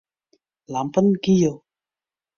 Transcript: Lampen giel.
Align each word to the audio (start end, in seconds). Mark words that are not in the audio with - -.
Lampen 0.73 1.07
giel. 1.23 1.57